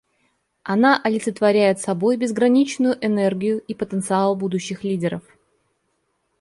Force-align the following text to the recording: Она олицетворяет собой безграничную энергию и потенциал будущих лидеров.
Она 0.63 0.99
олицетворяет 0.99 1.79
собой 1.79 2.17
безграничную 2.17 2.97
энергию 3.05 3.59
и 3.59 3.75
потенциал 3.75 4.35
будущих 4.35 4.83
лидеров. 4.83 5.21